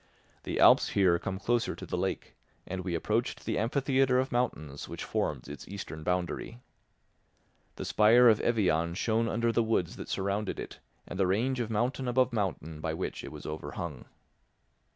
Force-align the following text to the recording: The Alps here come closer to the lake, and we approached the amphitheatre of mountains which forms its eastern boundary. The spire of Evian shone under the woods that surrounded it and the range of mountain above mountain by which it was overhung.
The 0.45 0.59
Alps 0.59 0.89
here 0.97 1.19
come 1.19 1.37
closer 1.37 1.75
to 1.75 1.85
the 1.85 1.95
lake, 1.95 2.33
and 2.65 2.83
we 2.83 2.95
approached 2.95 3.45
the 3.45 3.59
amphitheatre 3.59 4.17
of 4.17 4.31
mountains 4.31 4.89
which 4.89 5.03
forms 5.03 5.47
its 5.47 5.67
eastern 5.67 6.01
boundary. 6.01 6.59
The 7.75 7.85
spire 7.85 8.27
of 8.27 8.39
Evian 8.41 8.95
shone 8.95 9.29
under 9.29 9.51
the 9.51 9.61
woods 9.61 9.97
that 9.97 10.09
surrounded 10.09 10.59
it 10.59 10.79
and 11.07 11.19
the 11.19 11.27
range 11.27 11.59
of 11.59 11.69
mountain 11.69 12.07
above 12.07 12.33
mountain 12.33 12.79
by 12.81 12.95
which 12.95 13.23
it 13.23 13.31
was 13.31 13.45
overhung. 13.45 14.05